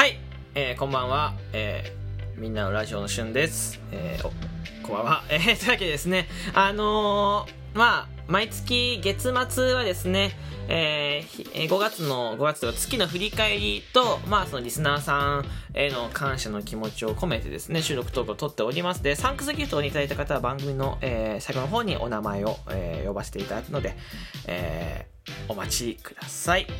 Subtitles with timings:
[0.00, 0.16] はい、
[0.54, 3.78] えー、こんばんは、えー、みんなのラジオのしゅんです。
[3.92, 4.22] えー、
[4.82, 5.24] こんばんは。
[5.28, 10.30] えー、というわけでですね、あのー、まあ、毎月月末はですね、
[10.68, 15.44] えー5月の、5月というか月の振り返りと、まあ、そのリスナーさん
[15.74, 19.02] への感謝の気持ちを込めてですね、収録トークを取っております。
[19.02, 23.96] で、サンクスギフトをいただいた方は番組の、えー最後の方にお名前を、えー呼ばせていただくので、
[24.46, 26.62] えーお待ちください。
[26.62, 26.72] はい。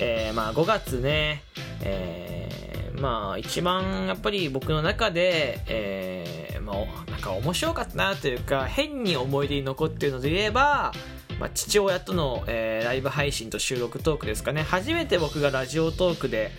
[0.00, 1.42] えーまあ、5月ね、
[1.82, 10.92] えーまあ、一番やっぱり僕の中で、えーまあ、なんか面白かったなというか、変に思い出に残っているので言えば、
[11.40, 14.62] まあ、父親との、えーライブ配信と収録トークですかね。
[14.62, 16.52] 初めて僕がラジオトークで、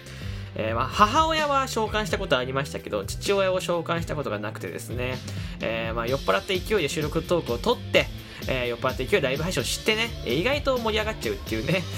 [0.55, 5.15] えーまあ、母親は召喚したことありましたけど父親を召喚したことがなくてですね、
[5.61, 8.07] えーまあ、酔っ払った勢いで収録トークを撮って、
[8.47, 10.09] えー酔っ払った勢いでライブ配信をしてね。
[10.25, 11.83] 意外と盛り上がっちゃうっていうね。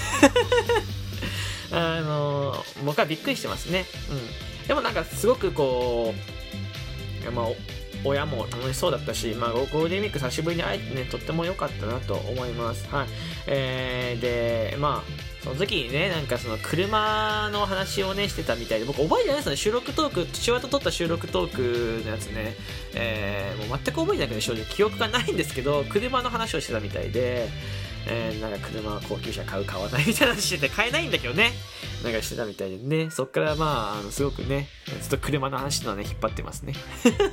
[1.71, 6.13] あのー僕はびっくりしてますね、うん、でもなんかすごくこ
[7.27, 7.45] うまあ
[8.05, 12.87] 親も楽しそうだったし、まあ、ゴールデンウィーク久しぶりに会えてねとっても良かったなと思います。
[12.87, 13.07] はい。
[13.47, 22.55] えー、でまあその時にね、なんかその車の話をね、してたみたいで、僕覚えてないですよね、収録トーク、父親と撮った収録トークのやつね、
[22.95, 27.47] えーもう全く覚えてないけど、正直記憶がないんですけど、車の話をしてたみたいで、
[28.05, 31.51] えーなんか車は、高級車買う、買わないみたいな話してて、買えないんだけどね、
[32.03, 34.67] なんかしてたみたいでね、そっからまあ、あのすごくね、
[35.01, 36.73] ずっと車の話のね、引っ張ってますね。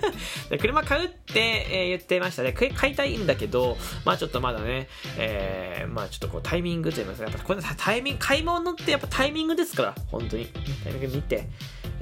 [0.51, 2.53] で車買うって、え言ってましたね。
[2.53, 10.47] 買いたいんだけど、まあちょっとまだね、えーまあちょっとこうタイミングといいますか、やっぱこれタイミング、買い物ってやっぱタイミングですから、本当に。
[10.83, 11.47] タイミング見て、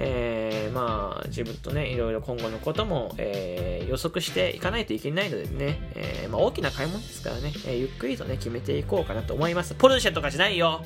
[0.04, 9.74] えーまあ自分とね、いろいろ今後のことも、えー予測していかないといけないのでね、えーまあ大きな買い物ですからね、えゆっくりとね、決めていこうかなと思います。
[9.74, 10.84] ポルシェとかじゃないよ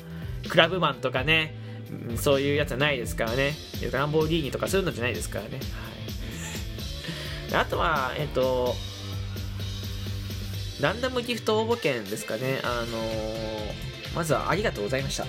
[0.49, 1.55] クラブマンとかね、
[2.09, 3.53] うんそういうやつはないですからね。
[3.91, 5.59] ランボルギーニとかそういうのじゃないですからね。
[7.51, 7.61] はい。
[7.61, 8.75] あとは、えっ、と、
[10.81, 12.59] ランダムギフト応募券ですかね。
[12.63, 12.97] あの
[14.15, 15.25] まずはありがとうございました。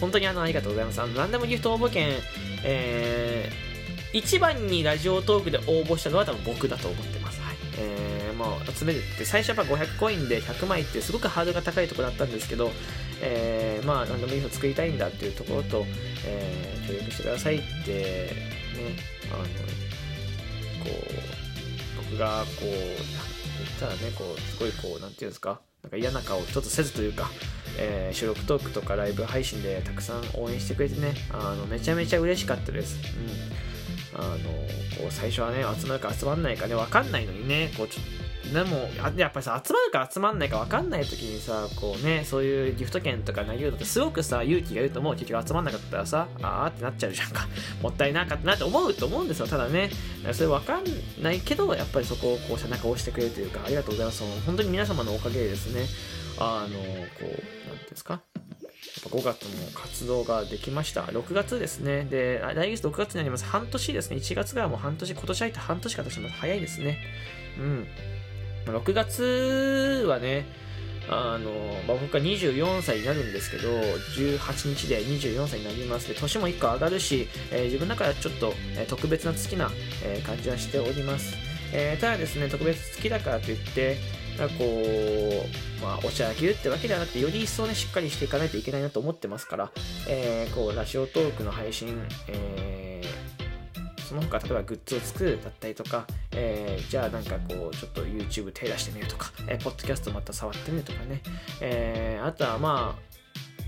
[0.00, 1.00] 本当にあの、ありがとうございます。
[1.00, 2.12] あの、ランダムギフト応募券、
[2.64, 7.40] えー、一番にラジオトークで応募したのは多分僕だと思ってます。
[7.40, 7.56] はい。
[7.78, 12.70] えー、まあ、集めるって、最初は500コインで100枚ってすごくハードルが高いところだったんですけど、
[13.20, 15.84] えー、まあ、ランダムギフト作りたいんだっていうところと、
[16.26, 18.28] えー、協力してくださいって、ね、
[19.32, 19.44] あの、
[20.84, 27.30] こう、僕がこう、言ったらね、こう、すごいこう、なんていうんですか、なんか嫌な顔一つせずというか、
[27.78, 32.98] えー収録トークとかライブ配信でたくさん応援してくれてね、あのめちゃめちゃ嬉しかったです。
[34.14, 34.20] うん。
[34.20, 38.76] あの、こう最初はね、集まるか集まんないかね、わかんないのにね、こうちょでも
[39.16, 47.48] やっぱりさ集まるか集まんないか分かんない時にさこうねそういうギフト券とか投げるのってすごくさ勇気がいると思う結局集まんなかったらさあーってなっちゃうじゃんか
[47.82, 49.90] もったいなかったなって思うと思うんですよただね
[50.32, 50.84] それ分かん
[51.22, 55.86] ないけどやっぱりそこをこう背中を押してくれるというかありがとうございます本当に皆様のおかげでですね
[56.38, 58.20] あのこうなんていうんですか
[59.08, 61.02] ？5月も活動ができました。
[61.04, 62.04] 6月ですね。
[62.04, 63.44] で、来月6月になります。
[63.44, 64.16] 半年ですね。
[64.16, 66.98] 1月がもう半年、今年入って半年かとしても早いですね。
[67.58, 67.86] うん。
[68.66, 70.46] 6月はね、
[71.08, 71.50] あの、
[71.86, 79.70] まあ、僕が24歳になるんですけど、18日で24歳になりますで、年も1個上がるし、えー自分の中ではちょっと、えー特別な月な、
[80.02, 81.36] えー感じはしております。
[81.72, 83.98] えただですね、特別月だからといって、
[84.38, 89.70] なんかこう、まあ、お茶あげるってわけではなくて、より一層ね、しっかりしていかないといけないなと思ってますから、
[90.08, 93.04] えーこう、ラジオトークの配信、えー
[94.04, 101.22] その他、例えばグッズを作るだったりとか、えーじゃあなんかこう、ちょっと YouTube 手出してみるとか、えーポッドキャストまた触ってみるとかね、
[101.60, 103.14] えーあとはまあ、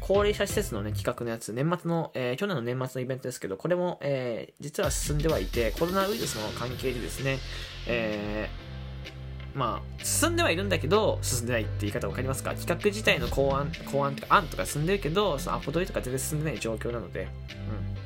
[0.01, 7.39] 高齢者施設のね、企画のやつ、年末の、えー去年の年末のイベントですけど、これも、えー実は進んではいて、コロナウイルスの関係でですね、
[7.87, 8.66] えー
[9.57, 12.55] まあ、進んではいるんだけど、進んでないって言い方わかりますか？
[12.55, 17.97] 企画自体の考案、考案とか案とか進んでるけど、そのアポ取りとか全然進んでない状況なので、うん。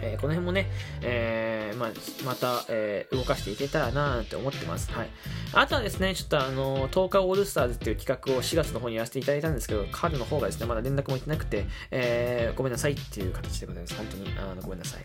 [0.00, 0.66] えーこの辺もね、
[1.02, 1.90] えーまあ、
[2.24, 4.90] また、えー動かしていけたらなーって思ってます。
[4.92, 5.08] はい。
[5.52, 13.94] あとはですね、ちょっとあの、10日オールスターズっていう企画を4月の方にやらせていただいたんですけど、彼の方がですね、まだ連絡もいってなくて、えーごめんなさいっていう形でございます。
[13.94, 15.04] 本当に、あのごめんなさい。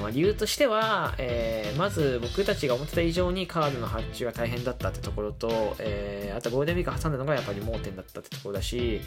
[0.00, 9.00] まあ、理由としては、えー、まず僕たちが思ってた以上にカードの発注が大変だったってところと、えー、あとゴールデンウィーク挟んだのがやっぱり盲点だったってところだし、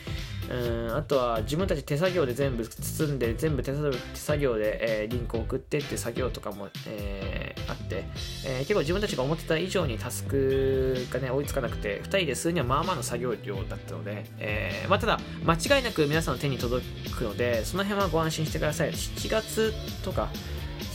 [0.50, 3.74] うんあとは自分たち手作業で全部包んで全部手
[4.14, 8.06] 作業で、えー、リンクを送ってって作業とかも、えー、あって、
[8.46, 16.84] えー、結構自分たちが思ってた以上にタスクがね追いつかなくて2人でするにはまあまあの作業量だったので、えーまあ、ただ間違いなく皆さんの手に届
[17.18, 18.92] くのでその辺はご安心してください。
[18.92, 19.74] 7月
[20.04, 20.30] とか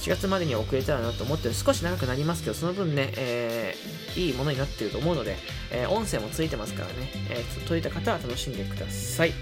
[0.06, 5.36] 4月までに遅れたらなと思って少し長くなりますけど、その分ね、えー、いいものになってると思うので、
[5.72, 9.30] えー、音声もついてますからね、えー、届いた方は楽しんでください。
[9.30, 9.38] はい。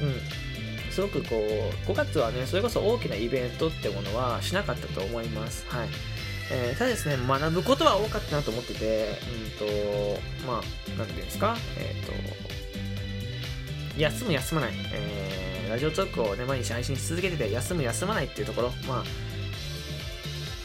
[0.00, 0.92] うん。
[0.92, 5.66] すごくこう、5月はね、それこそ大きなイベントってものはしなかったと思います。
[5.70, 5.88] はい。
[6.52, 9.18] えー、ただですね、学ぶことは多かったなと思ってて、
[9.60, 12.12] うんと、まあ、なんていうんですか、えっ、と、
[14.00, 19.04] 休む休まない、えラジオトークをね、毎日配信し続けてて、休む休まないっていうところ、まあ、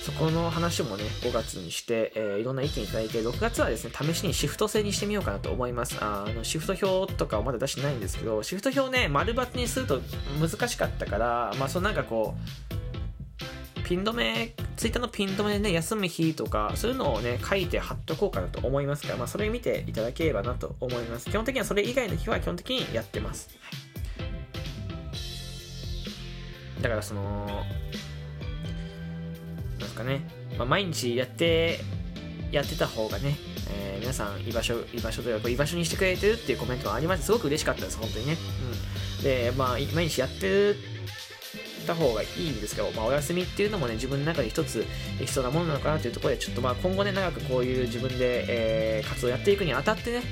[0.01, 5.97] そこの話もね、5月にして、えー、いろんな意見いただいて、6月はですね、試しにシフト制にしてみようかなと思います。
[6.01, 10.01] あの、シフト表とかはまだ出してないんですけど、シフト表ね、丸抜にすると
[10.39, 12.35] 難しかったから、まあ、そのなんかこ
[13.77, 21.29] う、ピン止め、ツイッターのピン止めでね、休む日とか、そういうのをね、書いて貼っとこうかなと思いますから、まあ、それ見ていただければなと思います。
[21.29, 23.49] 基本的にはそれ以外の日は基本的にやってます。
[23.61, 23.90] はい
[26.81, 27.63] だからその、
[29.79, 30.21] なんすかね、
[30.57, 31.79] まあ、毎日やって、
[32.51, 33.37] やってた方がね、
[33.69, 38.37] えー、皆さん居場所、居場所というか、居場所にしてくれてるっていうコメントがありまして、すごく嬉しかったです、本当にね。
[39.17, 39.23] うん。
[39.23, 40.75] で、まあ、毎日やって
[41.85, 44.85] た方がいいんですけど、まあ、お休みっていうのもね、自分の中で一つ
[45.19, 48.45] 必要なものなのかなというところで、ちょっとまあ今後ね、長くこういう自分で、
[48.99, 50.23] えー、活動やっていくにあたってね、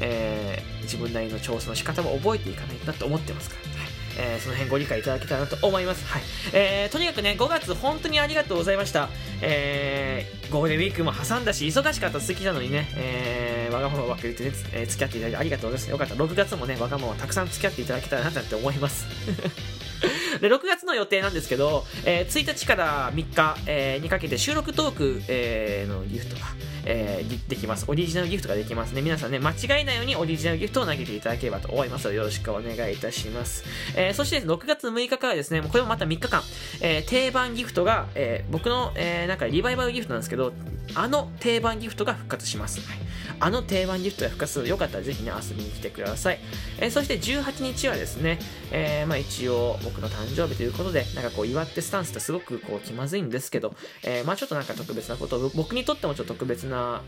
[0.00, 3.71] えー、自分なりの調査の仕方も覚えていかないとなと思ってますから。
[4.18, 6.06] えー、その辺ご理解いただけたらなと思います。
[6.06, 6.22] はい。
[6.52, 9.08] えー、とにかくね、5月本当にありがとうございました。
[9.40, 15.90] えー、ゴールデンウィークも挟んだし、忙しかった続きなのにね、えー、わがままばっかり言ってね、えー、付き合っていただいてありがとうございます。
[15.90, 19.06] よかった6月もね、わがままたくさん付き合っていただけたらなって思います。
[20.40, 26.42] で、6月の予定なんですけど、えー、1日から3日、えー、にかけて収録トーク、えー、のギフトが、
[26.84, 27.84] えー、できます。
[27.88, 29.02] オリジナルギフトができますね。
[29.02, 33.64] 皆さんね、間違いないようにオリジナルギフトを投げていただければと思いますので、よろしくお願いいたします。
[33.96, 36.42] えー、そして6月6日からですね、これもまた3日間、
[36.80, 40.52] えー、定番ギフトが、えー、僕の、えー、なんかリバイバルギフトなんですけど、
[40.94, 42.80] あの定番ギフトが復活します。
[42.80, 42.98] はい、
[43.40, 46.38] あの定番ギフトが復活するよかったらぜひね、遊びに来てください。
[46.78, 48.38] えー、そして18日はですね、
[48.70, 57.02] えー、まあ一応僕の誕生日ということで、なんかこう祝ってスタンスってすごくこう気まずいんですけど、えー、まあちょっとなんか特別なこと、僕にとってもちょっと特別な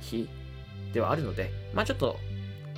[0.00, 0.28] 日
[0.92, 2.18] ではあるので、まあちょっと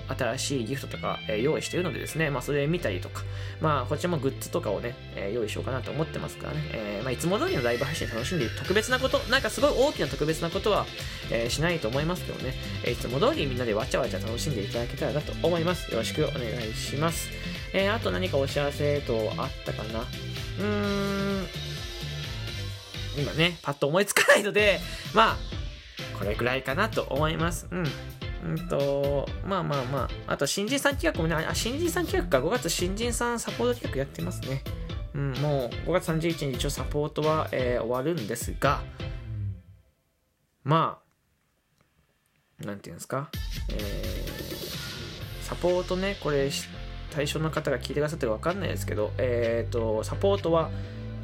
[0.08, 3.22] 新しいギフトとか、え、用意しているのでですね、まあそれ見たりとか、
[3.60, 10.86] まあこちらもグッズとかをね、え、用意しようかなと思ってますからね、えー、まあいつも通りのライブ配信楽しんで特別なこと、なんかすごい大きな特別なことは、
[11.30, 12.54] えー、しないと思いますけどね、
[12.84, 15.90] え、いつも通りみんなでわちゃわちゃ楽しんでいただけたらなと思います。
[15.90, 17.28] よろしくお願いします。
[17.72, 20.00] えー、あと何かお知らせとあったかな？
[20.00, 20.64] うー
[21.42, 21.46] ん、
[23.18, 24.80] 今ね、パッと思いつかないので、
[25.12, 25.36] まあ、
[26.18, 27.66] これぐらいかなと思います。
[27.70, 27.84] うん。
[28.44, 34.62] うんと、まあまあまあ、あと新人さん企画もね、あ、新人さん企画か、5月新人さんサポート企画やってますね。
[35.14, 38.82] うん、もう5月31日一応サポートは、えー、終わるんですが、
[40.62, 40.98] ま
[42.62, 43.30] あ、なんていうんですか、
[43.70, 46.50] えー、サポートね、これ、
[47.10, 50.70] 対象の方が聞いてくださってるか分かんないですけど、えっ、ー、と、サポートは、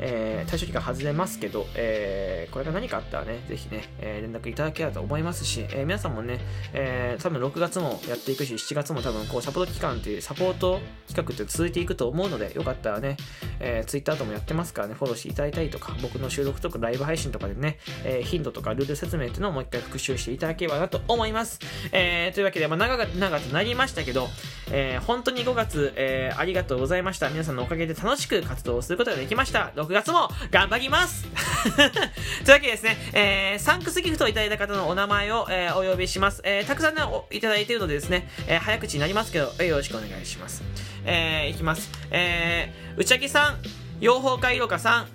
[0.01, 6.41] えー、対象期間外れますけど、えー、これが何かあったらね、ぜひね、えー、連絡いただければと思いますし、えー、皆さんもね、
[6.73, 13.17] えー、多分6月もやっていくし、7月も多分こうサポート期間っていう、サポート企画って続いていくと思うので、よかったらね、
[13.61, 21.59] えー、Twitter ともやってますからね、フォローしていただいたりとか、僕の収録とかライブ配信とかでね、えー、頻度とかルール説明っていうのをもう一回復習していただければなと思います。
[21.93, 24.29] えー、というわけで、まあ、長く長くなりましたけど、
[24.73, 27.29] えー、本当に5月、えー、ありがとうございました。
[27.29, 29.73] 皆さんのおかげで楽しく活動することができました。
[29.91, 31.27] 6月も頑張ります
[31.75, 36.41] というわけでですね、えー、サンクスギフトをいただいた方のお名前を、えー、お呼びします。
[36.45, 40.63] えー、たくさんね、いただいているのでですね、えー、早口になりますけど、えー、よろしくお願いします。
[41.05, 41.91] えー、いきます。
[42.13, 43.59] えー、うちゃきさん、
[44.01, 45.11] 養蜂家いろかさん、好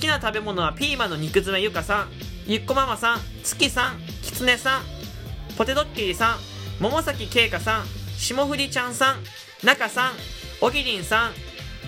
[0.00, 2.08] きな食べ物はピーマンの肉詰めゆかさん、
[2.46, 4.82] ゆっこママさん、月さん、きつねさん、
[5.58, 6.38] ポテトッキリさん、
[6.80, 7.84] 桃崎けいかさん、
[8.16, 9.16] 霜降りちゃんさん、
[9.62, 10.12] 中さん、
[10.62, 11.32] おぎりんさん、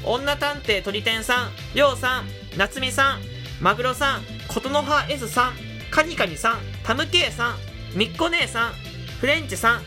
[0.05, 2.25] 女探偵鳥天さん、りょうさん、
[2.57, 3.21] 夏美さん、
[3.61, 5.53] マグロさん、琴の葉 S さん、
[5.91, 7.57] カニカニさん、タムケイさん、
[7.95, 8.73] みっこ姉さん、
[9.21, 9.83] フレンチさん、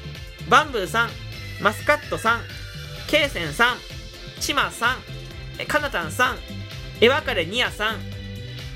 [0.50, 1.10] バンブーさん、
[1.62, 2.42] マスカットさん、
[3.08, 3.78] ケイセンさん、
[4.39, 6.38] チマさん、カナタンさん、
[7.01, 8.00] エワカレニアさん、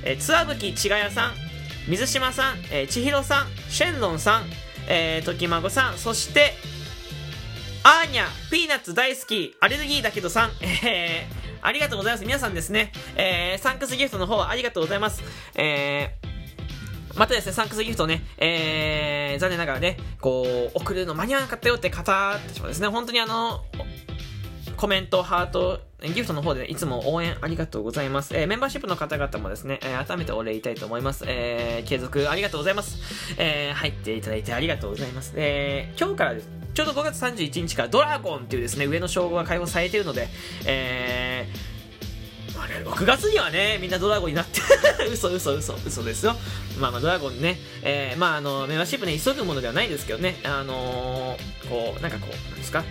[0.04, 1.32] えー、津和吹ちがやさん、
[1.88, 4.44] 水島さん、えー、千尋さん、シェンロンさん、
[4.88, 6.54] えー、時孫さん、そして、
[7.94, 12.26] アーニャ、ピーナッツ大好き、アレルギーだけどさん、 えー、ありがとうございます。
[12.26, 15.22] 皆さんですね、えー、サンクスギフトの方ありがとうございます。
[15.54, 23.64] えー、またですね、サンクスギフトね、えー、残念ながらね、こう、送るの間に合わなかったよって方たちもですね、本当にあの、
[24.76, 28.36] コメント、ハート、ギフトの方でいつも応援ありがとうございます。
[28.36, 31.26] えー、メンバーシップの方々もですね、えー、改めてお礼言いたいと思います。
[31.28, 32.98] えー、継続ありがとうございます。
[33.38, 35.34] えー、入っていただいてありがとうございます。
[35.36, 36.63] えー、今日からです。
[36.74, 40.28] ちょうど5月31日からドラゴンっていうですね、上の称号が開放されているので、
[40.66, 44.62] えー、6月にはね、みんなドラゴンになって
[45.12, 46.36] 嘘嘘嘘嘘ですよ。
[46.80, 52.84] まあまあドラゴンね、えー、まああの、メンバーシップね、急ぐものではないですけどね、あのー、こう、なんかこう、なんですか、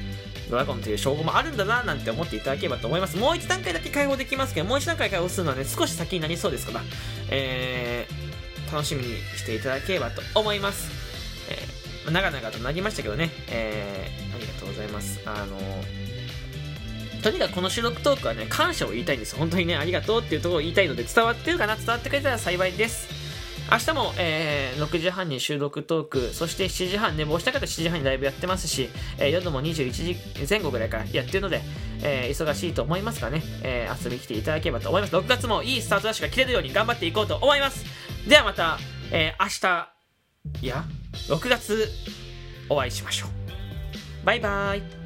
[0.49, 3.17] ドラゴンという称号もあるんだななんて思っていただければと思います。
[3.17, 6.85] もう一段階だけ開放できますけど、もう一段階開放するのはね、少し先になりそうですから、
[7.31, 11.02] えー、楽しみにしていただければと思います。
[12.11, 15.21] 長々となりましたけどね、えー、ありがとうございます。
[15.27, 15.59] あの
[17.23, 23.09] とにかくこの収録トークはね、感謝を言いたいんです本当にね、ありがとうっていうところを言いたいので、伝わってるかな伝わってくれたら幸いです。
[23.71, 30.17] 明日も、えー、6時半に収録トーク、そして7時半、寝坊した方7時半にライブやってますし、えー、夜も21時
[30.49, 31.63] 前後ぐらいからやってるので、
[32.03, 35.15] えー、忙しいと思いますからね、えー、遊びに来ていただければと思います。
[35.17, 37.87] 6月もいいスタートダッシュが切れるように頑張っていこうと思います。
[38.29, 38.79] ではまた、
[39.13, 40.85] えー、明日、いや、
[41.29, 41.89] 6月、
[42.69, 44.27] お会いしましょう。
[44.27, 45.02] バイバイ。